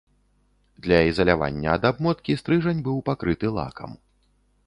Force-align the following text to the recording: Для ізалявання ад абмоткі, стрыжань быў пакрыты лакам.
Для 0.85 1.01
ізалявання 1.09 1.75
ад 1.79 1.85
абмоткі, 1.91 2.39
стрыжань 2.43 2.83
быў 2.87 2.97
пакрыты 3.09 3.47
лакам. 3.61 3.91